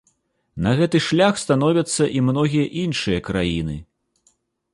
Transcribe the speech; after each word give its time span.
На 0.67 0.71
гэты 0.79 1.01
шлях 1.07 1.33
становяцца 1.43 2.03
і 2.17 2.25
многія 2.31 2.65
іншыя 2.85 3.19
краіны. 3.29 3.77